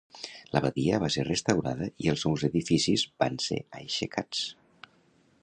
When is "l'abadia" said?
0.55-0.99